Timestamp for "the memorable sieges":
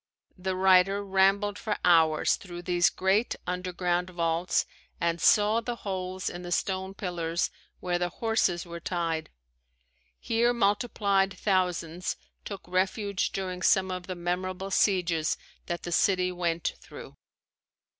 14.07-15.37